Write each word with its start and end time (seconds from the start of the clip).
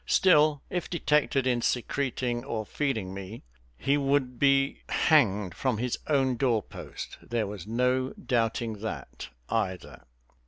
Still, 0.07 0.63
if 0.71 0.89
detected 0.89 1.45
in 1.45 1.61
secreting 1.61 2.43
or 2.43 2.65
feeding 2.65 3.13
me, 3.13 3.43
he 3.77 3.97
would 3.97 4.39
be 4.39 4.81
hanged 4.89 5.53
from 5.53 5.77
his 5.77 5.99
own 6.07 6.37
door 6.37 6.63
post. 6.63 7.19
There 7.21 7.45
was 7.45 7.67
no 7.67 8.09
doubting 8.13 8.79
that, 8.79 9.29
either. 9.47 10.05